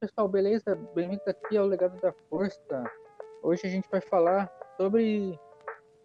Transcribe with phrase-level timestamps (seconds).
[0.00, 0.74] pessoal, beleza?
[0.94, 2.84] Bem-vindos aqui ao Legado da Força.
[3.42, 5.38] Hoje a gente vai falar sobre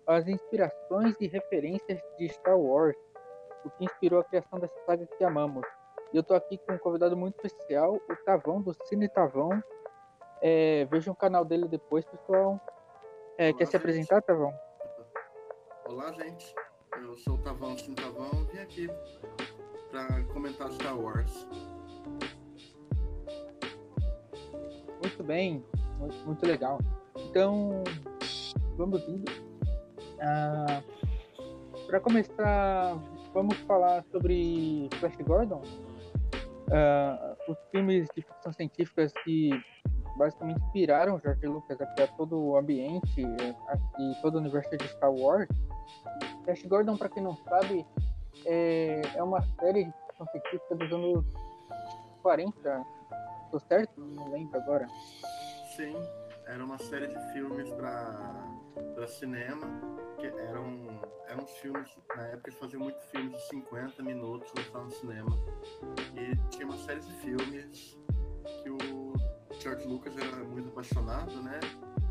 [0.07, 2.95] as inspirações e referências de Star Wars,
[3.65, 5.65] o que inspirou a criação dessa saga que amamos.
[6.13, 9.61] E eu tô aqui com um convidado muito especial, o Tavão, do Cine Tavão.
[10.41, 12.59] É, vejam o canal dele depois, pessoal.
[13.37, 13.81] É, Olá, quer se gente.
[13.81, 14.53] apresentar, Tavão?
[15.85, 16.55] Olá, gente.
[17.01, 18.29] Eu sou o Tavão, Cine Tavão.
[18.51, 18.87] Vim aqui
[19.91, 21.45] para comentar Star Wars.
[25.21, 25.63] Muito bem,
[25.99, 26.79] muito, muito legal.
[27.29, 27.83] Então,
[28.75, 29.31] vamos indo.
[30.19, 30.81] Ah,
[31.85, 32.97] para começar,
[33.31, 35.61] vamos falar sobre Flash Gordon.
[36.71, 39.51] Ah, os filmes de ficção científica que
[40.17, 45.13] basicamente inspiraram George Lucas a criar todo o ambiente e todo o universo de Star
[45.13, 45.47] Wars.
[46.45, 47.85] Flash Gordon, para quem não sabe,
[48.47, 51.25] é, é uma série de ficção científica dos anos
[52.23, 53.00] 40,
[53.51, 53.99] Tô certo?
[53.99, 54.87] Não lembro agora.
[55.75, 55.93] Sim,
[56.47, 59.67] era uma série de filmes para cinema,
[60.17, 64.91] que eram, eram filmes, na época eles faziam muito filmes de 50 minutos lançados no
[64.91, 65.37] cinema.
[66.15, 67.97] E tinha uma série de filmes
[68.63, 69.13] que o
[69.59, 71.59] George Lucas era muito apaixonado, né?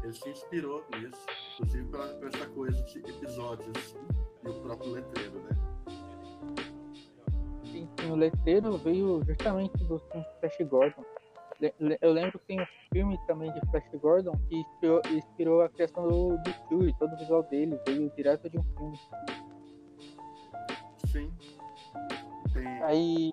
[0.03, 3.97] Ele se inspirou nisso, inclusive por essa coisa de episódios
[4.45, 5.51] e o próprio letreiro, né?
[7.65, 11.05] Sim, o letreiro veio justamente do Flash Gordon
[12.01, 16.09] eu lembro que tem um filme também de Flash Gordon que inspirou, inspirou a criação
[16.09, 18.99] do, do Fury, todo o visual dele veio direto de um filme.
[21.07, 21.33] Sim.
[22.53, 22.83] Tem...
[22.83, 23.31] Aí.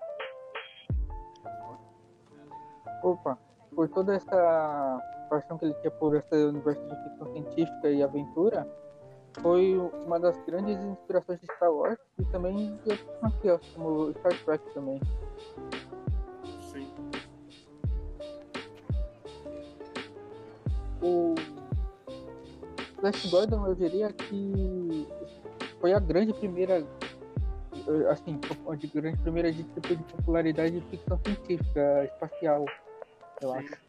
[3.02, 3.38] Opa,
[3.74, 8.66] por toda essa paixão que ele tinha por esse universo de ficção científica e aventura,
[9.40, 14.44] foi uma das grandes inspirações de Star Wars e também de outros franquias, como Star
[14.44, 15.00] Trek também.
[21.02, 21.34] O
[23.00, 25.08] Flash Gordon eu diria que
[25.80, 26.84] foi a grande primeira
[28.10, 28.38] assim,
[28.78, 32.64] de grande primeira de tipo de popularidade de ficção científica espacial,
[33.40, 33.58] eu Sim.
[33.58, 33.88] acho.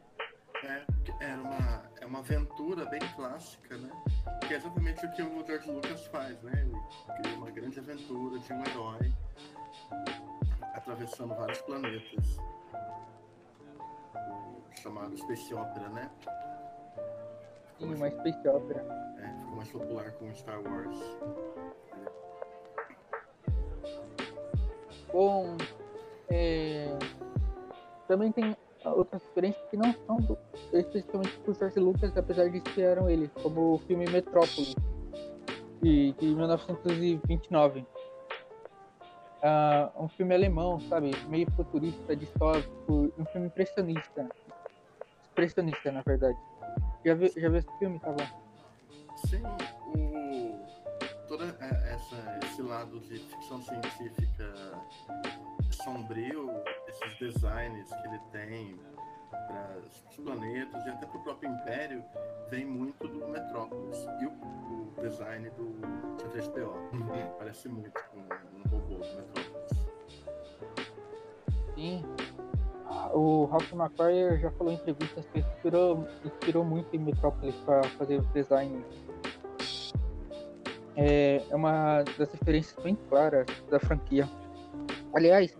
[0.61, 0.85] É,
[1.21, 3.89] é uma, é uma aventura bem clássica, né?
[4.45, 6.51] Que é exatamente o que o George Lucas faz, né?
[6.55, 9.13] Ele cria uma grande aventura de um herói
[10.73, 12.37] atravessando vários planetas.
[14.81, 16.09] Chamado Space Opera, né?
[17.79, 18.85] Sim, uma space opera.
[19.17, 20.99] É, ficou mais popular com Star Wars.
[25.11, 25.57] Bom,
[26.29, 26.87] é...
[28.07, 30.37] também tem outras referências que não são do...
[30.73, 34.75] especificamente por George Lucas, apesar de inspiraram ele, como o filme Metrópolis,
[35.81, 37.85] de, de 1929.
[39.41, 41.11] Uh, um filme alemão, sabe?
[41.29, 44.29] Meio futurista, distópico, um filme impressionista.
[45.23, 46.37] Expressionista, na verdade.
[47.05, 48.27] Já viu, já viu esse filme, tá bom?
[49.27, 49.41] Sim,
[49.95, 50.59] o,
[51.27, 54.53] todo essa, esse lado de ficção científica
[55.83, 56.49] sombrio,
[56.87, 58.79] esses designs que ele tem
[59.29, 62.03] para os planetas e até para o próprio Império,
[62.49, 63.97] vem muito do Metrópolis.
[64.21, 65.79] E o, o design do
[66.17, 67.31] C3PO uhum.
[67.37, 69.69] parece muito com um robô do Metrópolis.
[71.75, 72.03] Sim,
[73.13, 78.19] o Ralph McQuarrie já falou em entrevistas que inspirou, inspirou muito em Metrópolis para fazer
[78.19, 78.83] o design.
[80.95, 84.27] É, é uma das referências bem claras da franquia.
[85.15, 85.55] Aliás,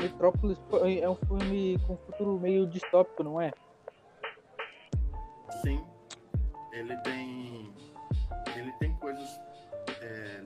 [0.00, 0.58] Metrópolis
[1.00, 3.52] é um filme com um futuro meio distópico, não é?
[5.62, 5.84] Sim.
[6.72, 7.72] Ele tem.
[8.56, 9.40] Ele tem coisas
[10.00, 10.44] é,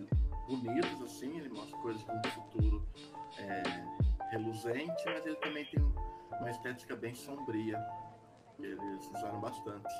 [0.48, 2.86] bonitas, assim, ele mostra coisas com um futuro
[3.38, 3.62] é,
[4.30, 5.82] reluzente, mas ele também tem
[6.40, 7.78] uma estética bem sombria.
[8.56, 9.94] Que eles usaram bastante.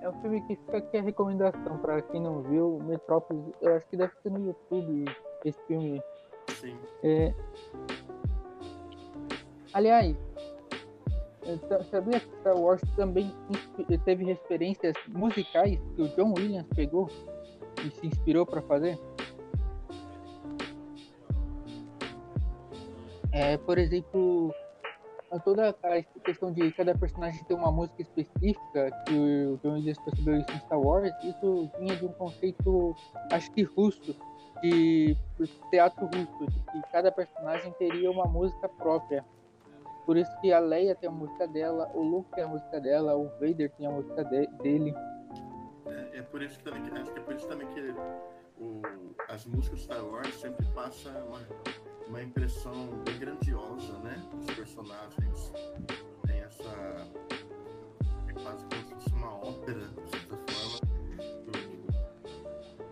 [0.00, 3.86] É um filme que fica aqui a recomendação para quem não viu, Metrópolis, eu acho
[3.86, 5.04] que deve ter no YouTube
[5.44, 6.02] esse filme.
[6.48, 6.76] Sim.
[7.04, 7.34] É...
[9.72, 10.16] Aliás,
[11.90, 13.32] sabia que Star Wars também
[14.04, 17.08] teve referências musicais que o John Williams pegou
[17.84, 18.98] e se inspirou para fazer?
[23.42, 24.54] É, por exemplo,
[25.44, 30.36] toda a questão de cada personagem ter uma música específica, que o John Williams percebeu
[30.36, 32.94] isso em Star Wars, isso vinha de um conceito,
[33.32, 34.14] acho que russo,
[34.62, 35.16] de
[35.72, 39.24] teatro russo, de que cada personagem teria uma música própria.
[40.06, 43.16] Por isso que a Leia tem a música dela, o Luke tem a música dela,
[43.16, 44.94] o Vader tem a música de, dele.
[45.86, 47.92] É, é, por isso também, acho que é por isso também que
[48.60, 48.82] o,
[49.28, 51.40] as músicas Star Wars sempre passam uma
[52.12, 54.22] uma impressão bem grandiosa, né?
[54.38, 55.50] Os personagens
[56.26, 57.08] tem essa.
[58.28, 60.92] É quase como se fosse uma ópera, de certa forma.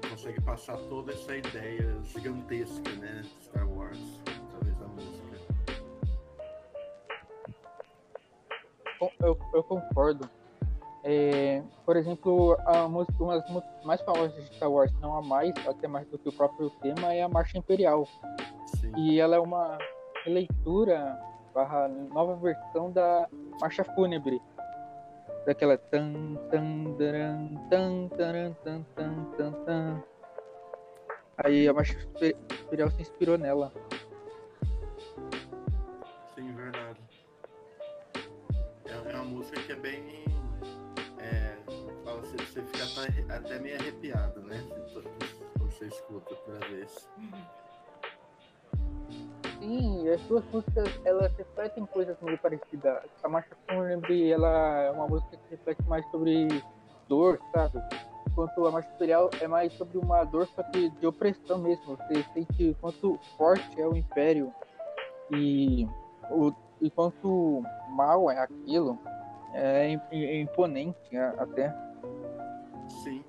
[0.09, 3.21] consegue passar toda essa ideia gigantesca, né?
[3.21, 5.37] De Star Wars, através da música.
[9.21, 10.31] Eu, eu concordo.
[11.05, 15.53] É, por exemplo, a música, uma das mais famosas de Star Wars, não a mais,
[15.67, 18.09] até mais do que o próprio tema, é a Marcha Imperial.
[18.97, 19.79] E ela é uma
[20.25, 21.19] releitura
[21.55, 23.29] barra nova versão da
[23.61, 24.41] Marcha Fúnebre.
[25.47, 30.03] Daquela tan tan daran, tan taran, tan tan tan tan.
[31.39, 31.97] Aí a Marcha
[32.65, 33.73] Imperial se inspirou nela.
[36.35, 37.01] Sim, verdade.
[38.85, 40.25] É, é uma música que é bem.
[41.19, 41.57] É,
[42.05, 44.63] fala, você, você fica até, até meio arrepiado, né?
[45.57, 47.09] Quando você escuta primeira vez.
[49.71, 53.05] Sim, as duas músicas elas refletem coisas meio parecidas.
[53.23, 56.49] A Marcha Fúnebre ela é uma música que reflete mais sobre
[57.07, 57.81] dor, sabe?
[58.29, 61.97] Enquanto a Marcha Imperial é mais sobre uma dor só que de opressão mesmo.
[61.97, 64.53] Você sente quanto forte é o Império
[65.31, 65.87] e
[66.33, 68.99] o e quanto mal é aquilo.
[69.55, 71.73] É, é imponente até.
[73.05, 73.25] Sim.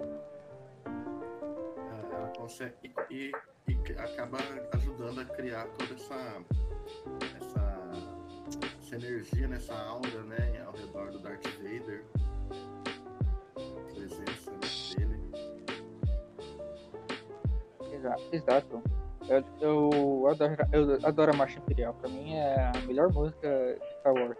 [2.11, 2.73] Ela consegue.
[3.11, 3.31] E, e,
[3.67, 4.37] e acaba
[4.73, 6.41] ajudando a criar toda essa,
[7.37, 7.91] essa,
[8.81, 12.03] essa energia, nessa né, aura, né, ao redor do Darth Vader.
[13.55, 14.51] A presença
[14.95, 15.21] dele.
[17.93, 18.23] Exato.
[18.31, 18.83] exato.
[19.29, 21.93] Eu, eu, adoro, eu adoro a Marcha Imperial.
[21.93, 24.37] Pra mim é a melhor música de Star Wars.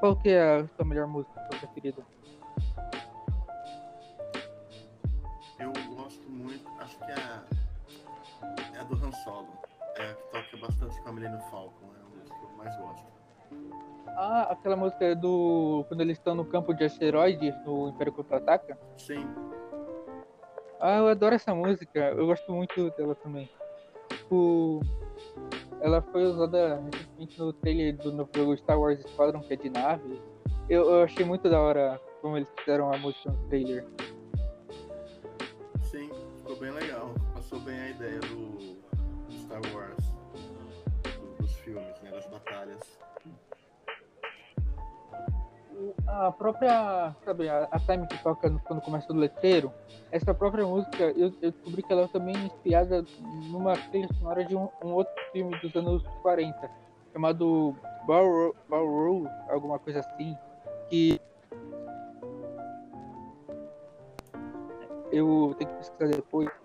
[0.00, 2.04] Qual que é a sua melhor música, preferida?
[6.84, 9.48] Acho que é a, é a do Han Solo.
[9.96, 11.90] É a que toca bastante com a Millennium Falcon.
[11.96, 13.06] É a música que eu mais gosto.
[14.16, 15.84] Ah, aquela música do.
[15.88, 18.78] Quando eles estão no campo de asteroides no Império Contra-Ataca?
[18.96, 19.26] Sim.
[20.80, 21.98] Ah, eu adoro essa música.
[21.98, 23.48] Eu gosto muito dela também.
[24.08, 24.80] Tipo,
[25.80, 29.70] ela foi usada recentemente no trailer do novo jogo Star Wars Squadron, que é de
[29.70, 30.22] nave.
[30.68, 33.86] Eu, eu achei muito da hora como eles fizeram a música no trailer.
[37.64, 38.76] Bem a ideia do
[39.30, 40.04] Star Wars,
[41.38, 42.98] dos filmes, né, das batalhas
[46.06, 49.72] a própria, sabe, a, a time que toca quando começa o letreiro,
[50.10, 53.04] essa própria música, eu, eu, descobri que ela é também inspirada
[53.50, 56.70] numa trilha sonora de um, um outro filme dos anos 40,
[57.12, 57.76] chamado
[58.06, 60.36] Ballroom, alguma coisa assim,
[60.88, 61.20] que
[65.10, 66.63] eu tenho que pesquisar depois.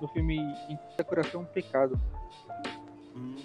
[0.00, 1.98] Do filme Em Coração Pecado.
[3.14, 3.36] Hum.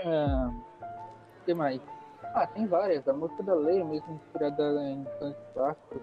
[0.00, 1.80] É, o que mais?
[2.34, 3.06] Ah, tem várias.
[3.08, 6.02] A música da Leia mesmo inspirada em cantos clássicos.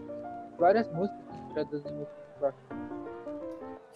[0.58, 2.78] Várias músicas inspiradas em músicas clássicas.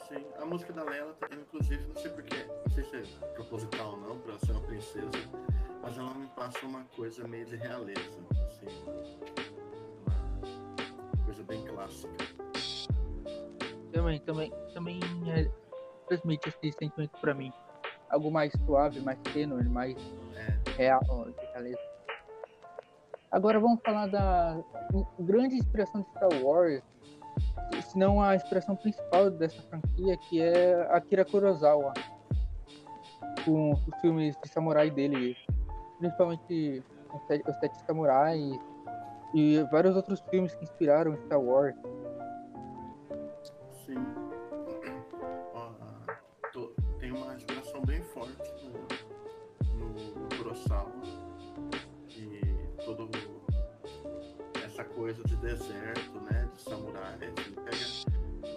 [0.07, 3.97] Sim, a música da Leia, inclusive, não sei porquê, não sei se é proposital ou
[3.97, 5.09] não, pra ser uma princesa,
[5.81, 7.99] mas ela me passa uma coisa meio de realeza,
[8.47, 8.67] assim,
[11.27, 12.37] coisa bem clássica
[13.97, 15.49] também, também, também é,
[16.07, 17.51] transmite esse sentimento para mim.
[18.09, 19.97] Algo mais suave, mais tênue, mais
[20.35, 20.71] é.
[20.77, 21.01] real.
[23.31, 24.57] Agora vamos falar da
[25.19, 26.81] grande inspiração de Star Wars,
[27.83, 31.93] se não a inspiração principal dessa franquia, que é Akira Kurosawa,
[33.43, 35.35] com os filmes de samurai dele,
[35.99, 38.57] principalmente Os Sete Samurais
[39.33, 41.75] e vários outros filmes que inspiraram Star Wars.
[43.85, 43.95] Sim.
[46.99, 48.71] tem uma inspiração bem forte no,
[49.79, 50.17] no.
[52.09, 52.41] E
[52.83, 53.09] todo
[54.65, 56.49] essa coisa de deserto, né?
[56.53, 57.21] De samurais.
[57.21, 58.07] Ele pega.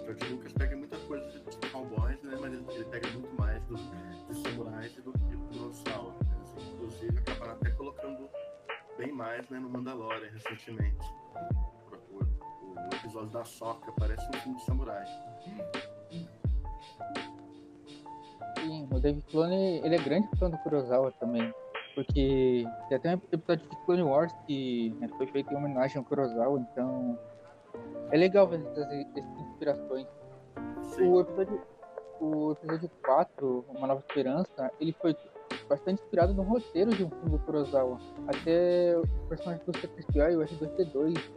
[0.05, 2.37] George Lucas pega muita coisa de cowboys, né?
[2.41, 6.15] Mas ele, pega muito mais do, de samurais e do, do Kurosawa.
[6.21, 8.29] Eles, inclusive acabaram até colocando
[9.21, 10.97] mais né, no Mandalorian recentemente
[12.15, 15.05] o episódio da Soca, parece um filme de samurai.
[18.59, 21.53] Sim, o David Filoni, ele é grande fã do Kurosawa também.
[21.95, 26.05] Porque tem até um episódio de Clone Wars que né, foi feito em homenagem ao
[26.05, 27.19] Kurosawa, então
[28.11, 30.07] é legal ver essas, essas inspirações.
[30.83, 31.09] Sim.
[31.11, 31.63] O episódio,
[32.21, 35.15] o episódio 4, Uma Nova Esperança, ele foi
[35.71, 37.99] bastante inspirado no roteiro de um filme do Kurosawa.
[38.27, 41.33] Até o personagem do C3PO e o R2D2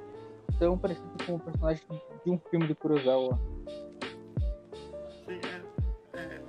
[0.58, 1.84] são parecidos com o personagem
[2.26, 3.40] de um filme do Kurosawa.
[5.26, 5.40] Sim,
[6.14, 6.42] é, é, é,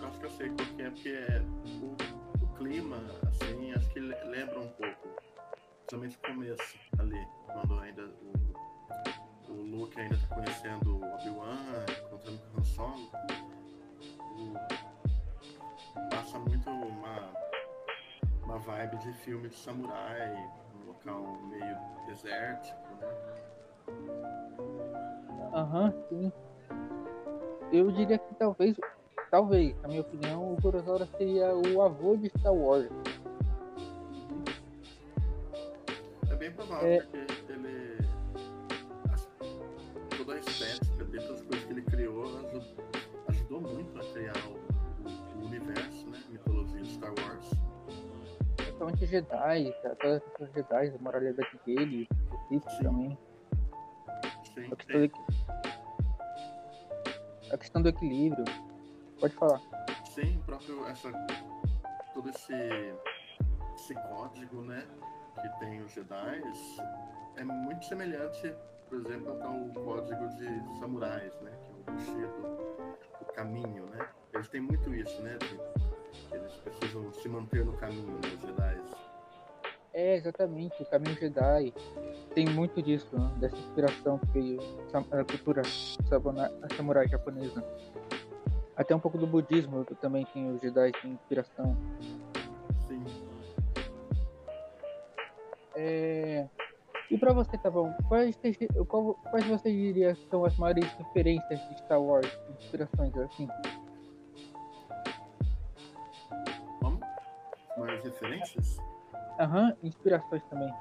[0.00, 1.42] eu acho que eu sei qual que é, porque é
[1.80, 2.96] o, o clima,
[3.28, 5.08] assim, acho que le- lembra um pouco.
[5.88, 10.85] Principalmente o começo ali, quando ainda o, o Luke ainda tá conhecendo
[18.66, 23.08] vibe de filme de samurai, um local meio desértico, né?
[25.54, 26.32] Aham, sim.
[27.72, 28.76] Eu diria que talvez,
[29.30, 32.90] talvez, na minha opinião, o Kurosawa seria o avô de Star Wars.
[36.30, 37.15] É bem provável, É.
[48.96, 49.94] Principalmente Jedi, tá?
[49.96, 52.82] todas as Jedi, a moralidade dele, o Sim.
[52.82, 53.18] também.
[54.54, 55.12] Sim, A questão, do,
[57.52, 58.44] a questão do equilíbrio.
[59.20, 59.60] Pode falar.
[60.04, 61.10] sim, o próprio essa,
[62.14, 62.54] todo esse,
[63.74, 64.86] esse código, né?
[65.40, 66.42] Que tem os Jedi
[67.36, 68.54] é muito semelhante,
[68.88, 71.50] por exemplo, ao código de samurais, né?
[71.50, 72.46] Que é o Bushido,
[73.20, 74.08] o caminho, né?
[74.32, 75.36] Eles têm muito isso, né?
[75.36, 75.95] De,
[76.36, 78.20] eles precisam se manter no caminho, né?
[78.34, 78.80] Os Jedi.
[79.92, 81.72] É, exatamente, o caminho Jedi.
[82.34, 83.30] Tem muito disso, né?
[83.38, 84.60] dessa inspiração que veio
[84.92, 85.62] da cultura
[86.76, 87.64] samurai japonesa.
[88.76, 91.76] Até um pouco do budismo também tem os Jedi tem inspiração.
[92.86, 93.02] Sim.
[95.74, 96.46] É...
[97.10, 97.94] E pra você, tá bom?
[98.08, 102.28] Quais, quais você diria que são as maiores referências de Star Wars,
[102.58, 103.48] inspirações assim?
[108.06, 108.78] Referências?
[109.38, 110.72] Aham, inspirações também.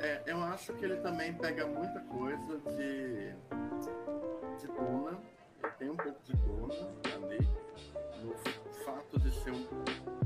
[0.00, 3.32] É, eu acho que ele também pega muita coisa de,
[4.58, 5.18] de Duna.
[5.78, 6.74] Tem um pouco de Duna
[7.14, 7.48] ali.
[8.22, 8.34] No
[8.84, 9.66] fato de ser um,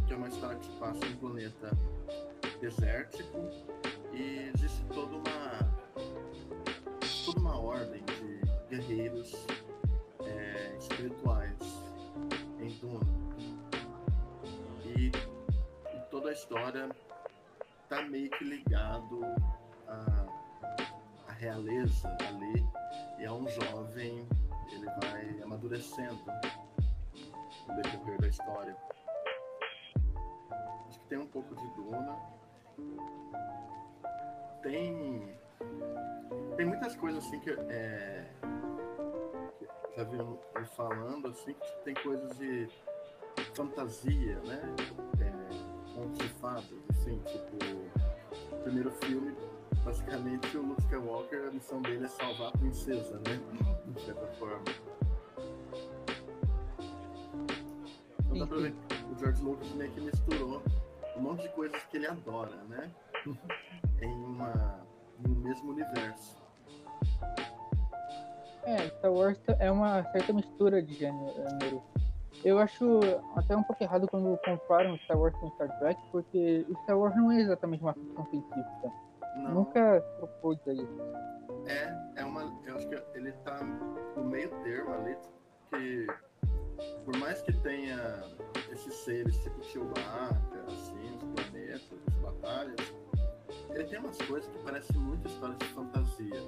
[0.07, 1.71] que é uma história que se passa em um planeta
[2.61, 3.39] desértico
[4.13, 5.77] e existe toda uma
[7.25, 9.47] toda uma ordem de guerreiros
[10.25, 11.57] é, espirituais
[12.61, 13.26] em Duna.
[16.29, 16.89] A história
[17.89, 19.21] tá meio que ligado
[19.87, 20.27] à,
[21.29, 22.67] à realeza ali
[23.19, 24.27] e a um jovem
[24.73, 26.19] ele vai amadurecendo
[27.69, 28.77] no decorrer da história.
[30.89, 32.17] Acho que tem um pouco de Duna.
[34.63, 35.37] Tem
[36.57, 38.27] tem muitas coisas assim que é,
[39.97, 40.19] já vi
[40.75, 42.69] falando assim que tem coisas de
[43.55, 44.63] fantasia, né?
[46.47, 47.57] Assim, tipo,
[48.53, 49.35] o primeiro filme,
[49.85, 53.41] basicamente o Luke Skywalker, a missão dele é salvar a princesa, né?
[53.89, 54.65] De certa forma.
[58.21, 60.63] Então dá pra ver que o George Lucas meio que misturou
[61.17, 62.91] um monte de coisas que ele adora, né?
[64.01, 64.81] em, uma,
[65.27, 66.37] em um mesmo universo.
[68.63, 71.83] É, Star Wars é uma certa mistura de gênero.
[72.47, 73.01] Eu acho
[73.35, 77.33] até um pouco errado quando comparam Star Wars com Star Trek, porque Star Wars não
[77.33, 78.93] é exatamente uma ficção científica.
[79.39, 81.03] Não, Nunca propôs isso.
[81.67, 82.45] É, é uma.
[82.65, 83.59] Eu acho que ele tá
[84.17, 85.17] no meio termo ali,
[85.71, 86.07] que
[87.05, 88.23] por mais que tenha
[88.71, 92.95] esses seres tipo Chewbacca, assim, os planetas, as batalhas,
[93.71, 96.43] ele tem umas coisas que parecem muito histórias de fantasia.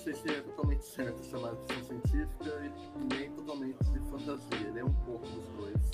[0.00, 4.68] É, sei se é totalmente certo chamar de ficção científica e nem totalmente de fantasia.
[4.68, 5.90] Ele é um pouco dos dois.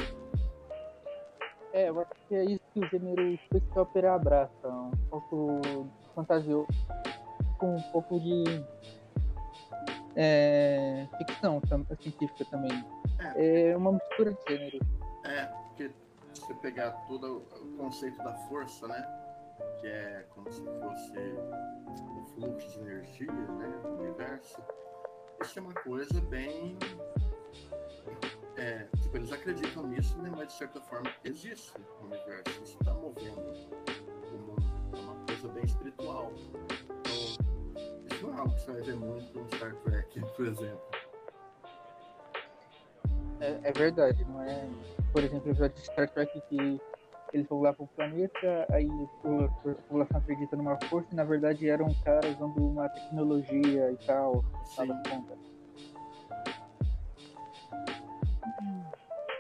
[1.73, 4.69] É, eu acho que é isso que o gênero space opera abraça.
[4.69, 5.61] Um pouco
[6.15, 6.69] fantasioso,
[7.59, 8.65] com um pouco de
[10.15, 11.61] é, ficção
[12.01, 12.85] científica também.
[13.35, 14.87] É uma mistura de gênero.
[15.25, 15.91] É, porque
[16.33, 19.26] se você pegar todo o conceito da força, né?
[19.81, 23.81] Que é como se fosse o fluxo de energia, né?
[23.83, 24.63] Do universo.
[25.43, 26.79] Isso é uma coisa bem.
[28.57, 30.31] É, tipo, eles acreditam nisso, né?
[30.35, 32.63] Mas de certa forma existe no universo.
[32.63, 34.57] Isso está movendo o mundo.
[34.95, 36.33] É uma coisa bem espiritual.
[37.05, 41.07] Então, isso não é algo que você vai ver muito no Star Trek, por exemplo.
[43.41, 44.67] É, é verdade, não é?
[45.13, 46.81] Por exemplo, o episódio de Star Trek que
[47.33, 48.89] eles vão lá pro planeta, aí
[49.25, 53.97] a população acredita numa força e na verdade era um cara usando uma tecnologia e
[54.07, 54.45] tal,
[54.79, 55.37] nada conta.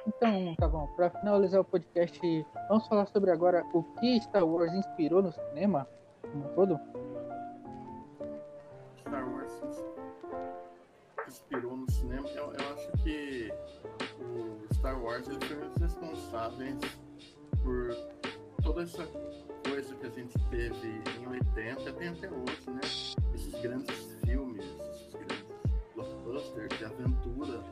[0.06, 4.72] Então, tá bom, para finalizar o podcast, vamos falar sobre agora o que Star Wars
[4.72, 5.86] inspirou no cinema,
[6.22, 6.80] como todo?
[9.00, 9.52] Star Wars
[11.28, 13.52] inspirou no cinema, eu, eu acho que
[14.20, 17.05] o Star Wars ele foi um dos responsáveis
[17.66, 17.96] por
[18.62, 19.04] toda essa
[19.68, 22.80] coisa que a gente teve em 80 até até hoje, né?
[23.34, 25.44] Esses grandes filmes, esses grandes
[25.96, 27.64] blockbusters de aventura.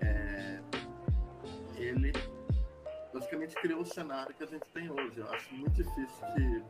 [0.00, 0.60] É,
[1.74, 2.12] ele
[3.12, 5.18] basicamente criou o cenário que a gente tem hoje.
[5.18, 6.64] Eu acho muito difícil que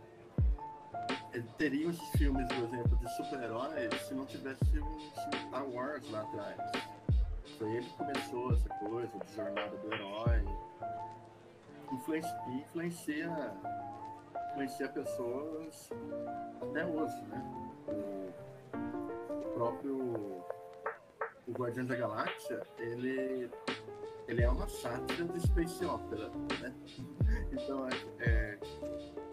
[1.35, 5.01] ele teria esses filmes, por exemplo, de super-heróis se não tivesse um
[5.49, 6.57] Star Wars lá atrás.
[7.59, 10.43] Foi ele que começou essa coisa de jornada do herói
[11.93, 13.52] influencia, influencia,
[14.50, 15.90] influencia pessoas
[16.62, 17.43] até hoje, né?
[19.31, 20.45] O próprio
[21.47, 23.49] o Guardiões da Galáxia, ele,
[24.26, 26.28] ele é uma sátira de space opera,
[26.61, 26.75] né?
[27.52, 28.59] Então é, é,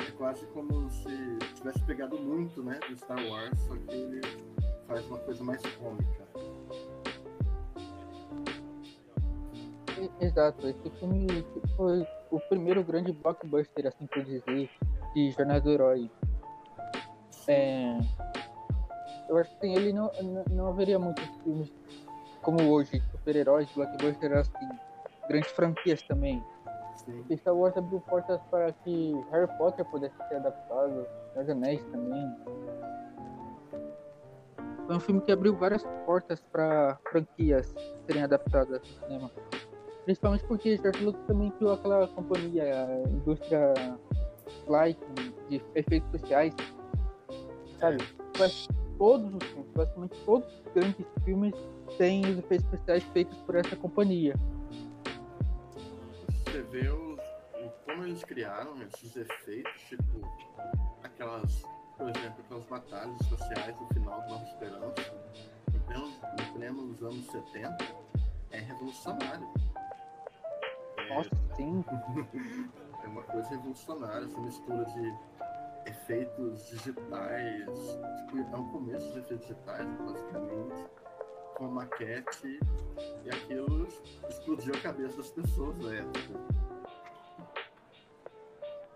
[0.08, 4.22] é quase como se tivesse pegado muito, né, do Star Wars, só que ele
[4.88, 6.24] faz uma coisa mais cômica.
[10.20, 11.28] Exato, esse filme
[11.76, 14.70] foi o primeiro grande blockbuster, assim por dizer,
[15.14, 16.10] de Jornada do Herói.
[17.48, 18.00] É,
[19.30, 20.12] eu acho que ele não,
[20.50, 21.72] não haveria muitos filmes
[22.42, 24.70] como hoje, super-heróis, blockbuster assim,
[25.30, 26.44] grandes franquias também.
[26.96, 27.38] Sim.
[27.38, 32.36] Star Wars abriu portas para que Harry Potter pudesse ser adaptado, Os Anéis também.
[34.88, 37.74] Foi um filme que abriu várias portas para franquias
[38.08, 39.32] serem adaptadas no cinema.
[40.06, 43.74] Principalmente porque George Lucas também criou aquela companhia, a indústria
[44.68, 45.00] Light
[45.50, 46.54] de efeitos especiais.
[47.80, 47.98] Sabe?
[48.98, 51.54] Todos os filmes, basicamente todos os grandes filmes
[51.98, 54.36] têm os efeitos especiais feitos por essa companhia.
[56.46, 56.90] Você vê
[57.86, 60.04] como eles criaram esses efeitos, tipo,
[61.04, 61.64] aquelas,
[61.98, 65.14] por exemplo, aquelas batalhas sociais no final do Nova Esperança,
[65.74, 67.78] em pleno, em pleno anos 70,
[68.52, 69.48] é revolucionário
[71.10, 71.84] nossa, sim.
[73.04, 75.14] é uma coisa revolucionária, essa mistura de
[75.90, 78.00] efeitos digitais.
[78.28, 80.86] Tipo, é o começo dos efeitos digitais, basicamente.
[81.56, 82.60] Com a maquete.
[83.26, 83.88] E aquilo
[84.30, 86.40] explodiu a cabeça das pessoas na época.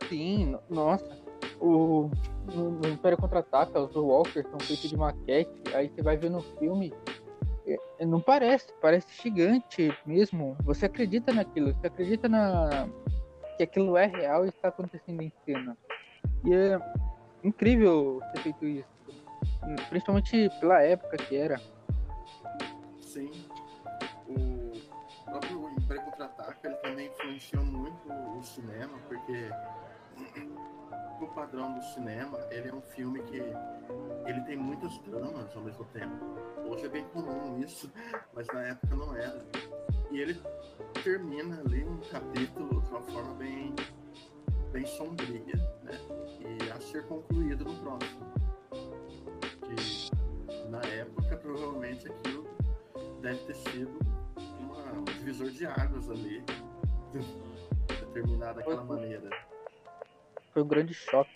[0.10, 1.18] Sim, nossa.
[1.60, 2.10] O,
[2.54, 5.52] no, no Império Contra-Ataca, os Walkers são feitos de maquete.
[5.74, 6.94] Aí você vai ver no filme
[8.00, 10.56] não parece, parece gigante mesmo.
[10.64, 12.88] Você acredita naquilo, você acredita na
[13.58, 15.76] que aquilo é real e está acontecendo em cena.
[16.46, 16.80] E é
[17.44, 18.88] incrível ter feito isso,
[19.90, 21.60] principalmente pela época que era.
[23.00, 23.32] Sim.
[24.28, 24.72] O
[25.26, 29.50] próprio Império Contra-Ataca ele também influenciou muito o cinema, porque
[31.18, 33.42] pro padrão do cinema, ele é um filme que
[34.26, 36.16] ele tem muitas tramas ao mesmo tempo.
[36.66, 37.92] Hoje é bem comum isso,
[38.34, 39.44] mas na época não era.
[40.12, 40.40] E ele
[41.04, 43.76] termina ali um capítulo de uma forma bem,
[44.72, 46.00] bem sombria, né?
[46.40, 48.26] E a ser concluído no próximo.
[49.62, 52.48] Que na época provavelmente aquilo
[53.22, 54.00] deve ter sido
[54.60, 56.44] uma, um divisor de águas ali.
[58.14, 59.30] terminar daquela maneira
[60.58, 61.30] foi um grande choque.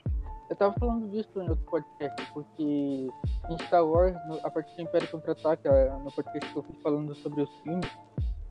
[0.49, 4.81] Eu tava falando disso em outro podcast, porque em Star Wars, no, a partir do
[4.81, 5.69] Império Contra-Ataque,
[6.03, 7.89] no podcast que eu fui falando sobre os filmes,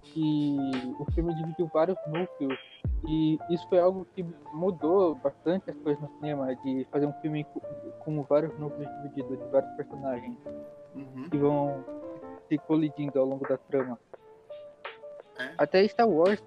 [0.03, 0.57] que
[0.99, 2.59] o filme dividiu vários núcleos,
[3.07, 7.45] e isso foi algo que mudou bastante as coisas no cinema, de fazer um filme
[7.45, 7.61] com,
[8.05, 10.39] com vários núcleos divididos, de vários personagens,
[10.95, 11.29] uhum.
[11.29, 11.85] que vão
[12.49, 13.99] se colidindo ao longo da trama.
[15.37, 15.51] É?
[15.59, 16.41] Até Star Wars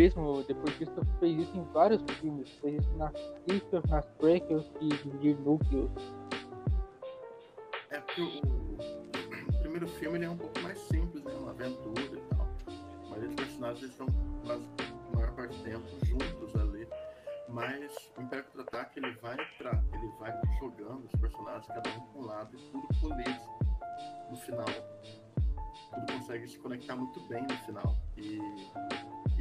[0.00, 3.12] mesmo depois disso fez isso em vários filmes, fez isso nas
[3.46, 5.90] sequels, nas prequels e dividir núcleos.
[7.90, 11.34] É porque o, o, primeiro filme ele é um pouco mais simples, né?
[11.34, 12.48] Uma aventura e tal.
[13.10, 14.06] Mas os personagens estão
[14.46, 16.88] quase a maior parte do tempo juntos ali.
[17.50, 22.20] Mas o Império Contra-Ataque ele vai pra, ele vai jogando os personagens, cada um para
[22.20, 23.40] um lado, e tudo colide
[24.30, 24.66] no final.
[25.92, 27.96] Tudo consegue se conectar muito bem no final.
[28.16, 28.38] E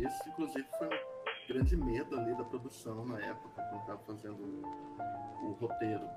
[0.05, 0.99] esse, inclusive, foi um
[1.47, 4.41] grande medo ali da produção na época, quando estava fazendo
[5.41, 6.07] o, o roteiro.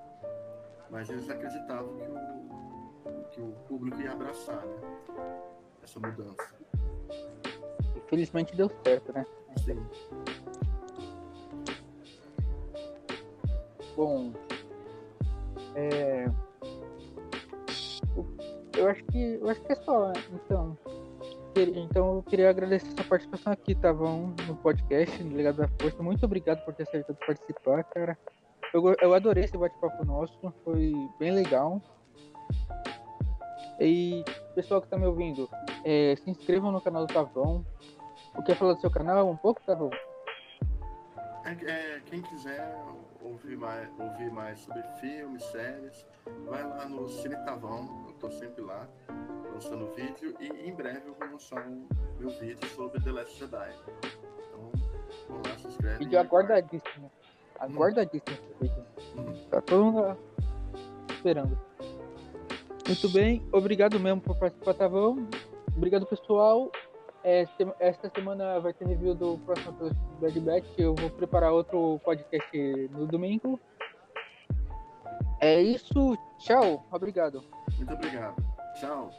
[0.91, 4.77] Mas eles acreditavam que o, que o público ia abraçar, né?
[5.83, 6.55] Essa mudança.
[7.97, 9.25] Infelizmente deu certo, né?
[9.65, 9.87] Sim.
[13.97, 14.33] Bom,
[15.75, 16.27] é...
[18.77, 20.79] eu acho que eu acho que é só, então.
[21.75, 26.03] Então eu queria agradecer sua participação aqui, Tavão, no podcast, no Legado da Força.
[26.03, 28.19] Muito obrigado por ter aceitado participar, cara.
[28.75, 31.81] Eu, eu adorei esse bate-papo nosso, foi bem legal.
[33.81, 34.23] E
[34.55, 35.49] pessoal que está me ouvindo,
[35.85, 37.65] é, se inscrevam no canal do Tavão.
[38.37, 39.91] O quer falar do seu canal um pouco, Tavão?
[41.61, 42.75] É, é, quem quiser
[43.21, 46.07] ouvir mais, ouvir mais sobre filmes, séries,
[46.47, 48.89] vai lá no Cine Tavão, eu tô sempre lá
[49.53, 51.87] lançando vídeo e em breve eu vou lançar um
[52.19, 53.75] meu vídeo sobre The Last Jedi.
[54.49, 54.73] Então,
[55.29, 55.99] vamos lá, se inscreve.
[55.99, 57.13] Vídeo aguardadíssimo.
[57.59, 58.87] Aguardadíssimo esse vídeo.
[59.17, 59.49] Uhum.
[59.51, 60.19] Tá todo mundo
[61.11, 61.59] esperando.
[62.87, 65.29] Muito bem, obrigado mesmo por participar, Tavão.
[65.77, 66.73] Obrigado, pessoal.
[67.25, 67.47] É,
[67.79, 70.79] esta semana vai ter review do próximo do Bad Batch.
[70.79, 72.57] Eu vou preparar outro podcast
[72.91, 73.61] no domingo.
[75.41, 76.17] É isso.
[76.39, 76.85] Tchau.
[76.91, 77.45] Obrigado.
[77.77, 78.37] Muito obrigado.
[78.81, 79.11] Tchau.